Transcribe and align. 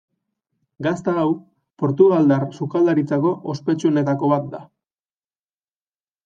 Gazta 0.85 1.11
hau, 1.23 1.25
portugaldar 1.83 2.45
sukaldaritzako 2.61 3.35
ospetsuenetako 3.55 4.31
bat 4.33 4.49
da. 4.57 4.63